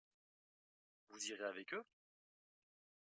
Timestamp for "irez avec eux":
1.27-1.85